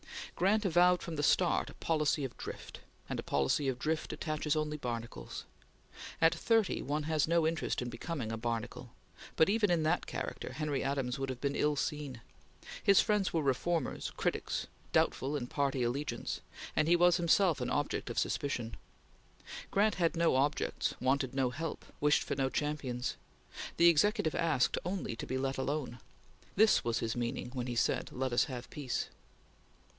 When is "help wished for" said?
21.51-22.33